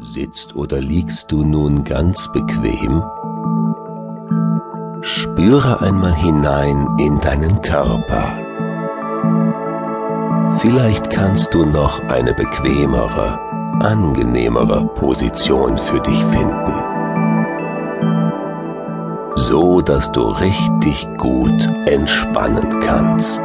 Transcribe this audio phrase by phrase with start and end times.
[0.00, 3.02] Sitzt oder liegst du nun ganz bequem?
[5.02, 8.38] Spüre einmal hinein in deinen Körper.
[10.60, 13.40] Vielleicht kannst du noch eine bequemere,
[13.80, 16.74] angenehmere Position für dich finden.
[19.34, 23.40] So dass du richtig gut entspannen kannst.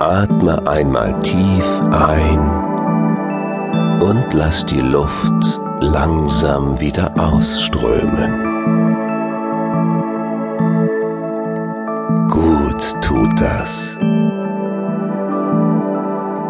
[0.00, 2.38] Atme einmal tief ein
[4.00, 8.44] und lass die Luft langsam wieder ausströmen.
[12.28, 13.98] Gut tut das.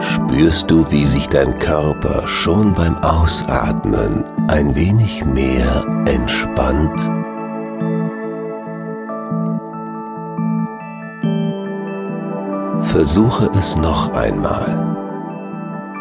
[0.01, 7.11] Spürst du, wie sich dein Körper schon beim Ausatmen ein wenig mehr entspannt?
[12.89, 14.97] Versuche es noch einmal.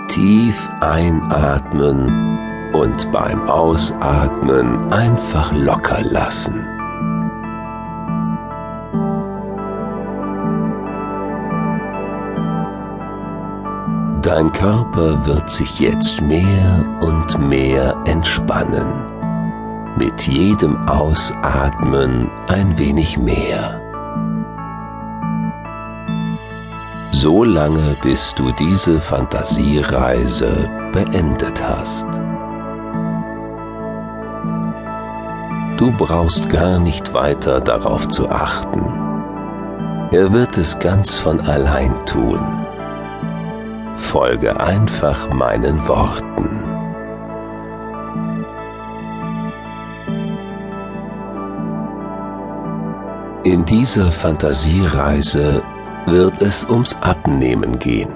[0.08, 2.40] Tief einatmen
[2.74, 6.66] und beim Ausatmen einfach locker lassen.
[14.22, 18.88] Dein Körper wird sich jetzt mehr und mehr entspannen.
[19.98, 23.87] Mit jedem Ausatmen ein wenig mehr.
[27.12, 32.08] So lange, bis du diese Fantasiereise beendet hast.
[35.78, 38.82] Du brauchst gar nicht weiter darauf zu achten.
[40.12, 42.40] Er wird es ganz von allein tun.
[43.98, 46.64] Folge einfach meinen Worten.
[53.44, 55.62] In dieser Fantasiereise
[56.08, 58.16] wird es ums Abnehmen gehen.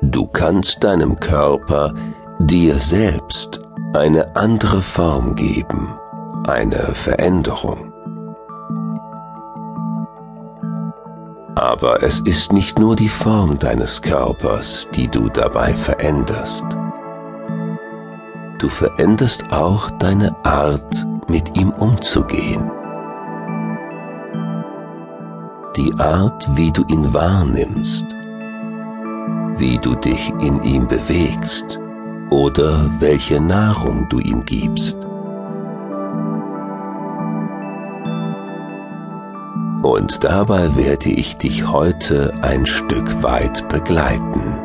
[0.00, 1.92] Du kannst deinem Körper,
[2.38, 3.60] dir selbst,
[3.94, 5.98] eine andere Form geben,
[6.46, 7.92] eine Veränderung.
[11.56, 16.64] Aber es ist nicht nur die Form deines Körpers, die du dabei veränderst.
[18.58, 22.70] Du veränderst auch deine Art, mit ihm umzugehen
[25.78, 28.06] die Art, wie du ihn wahrnimmst,
[29.58, 31.78] wie du dich in ihm bewegst
[32.30, 34.98] oder welche Nahrung du ihm gibst.
[39.84, 44.58] Und dabei werde ich dich heute ein Stück weit begleiten.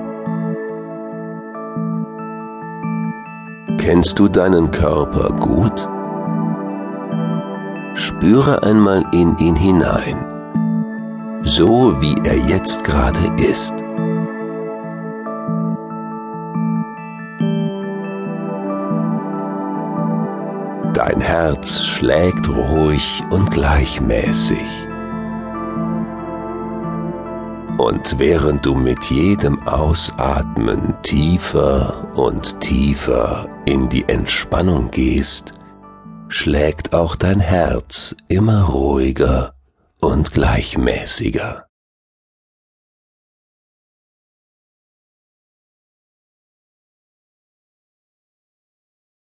[3.78, 5.88] Kennst du deinen Körper gut?
[7.94, 10.33] Spüre einmal in ihn hinein
[11.44, 13.74] so wie er jetzt gerade ist.
[20.94, 24.88] Dein Herz schlägt ruhig und gleichmäßig.
[27.78, 35.54] Und während du mit jedem Ausatmen tiefer und tiefer in die Entspannung gehst,
[36.30, 39.54] schlägt auch dein Herz immer ruhiger
[40.04, 41.68] und gleichmäßiger.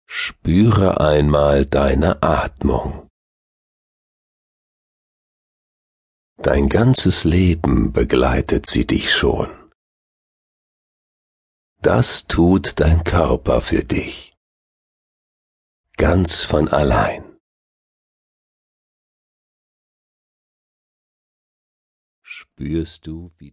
[0.08, 3.10] Spüre einmal deine Atmung.
[6.38, 9.50] Dein ganzes Leben begleitet sie dich schon.
[11.82, 14.36] Das tut dein Körper für dich.
[15.98, 17.25] Ganz von allein.
[22.56, 23.52] Spürst du, wie